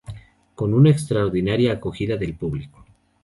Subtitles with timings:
[0.55, 2.83] Con una extraordinaria acogida del público.